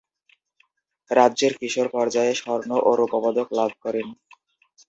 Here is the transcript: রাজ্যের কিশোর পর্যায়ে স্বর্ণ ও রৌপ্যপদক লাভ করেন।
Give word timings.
রাজ্যের 1.11 1.53
কিশোর 1.59 1.87
পর্যায়ে 1.95 2.33
স্বর্ণ 2.35 2.69
ও 2.79 2.89
রৌপ্যপদক 2.99 3.47
লাভ 3.57 3.71
করেন। 3.83 4.07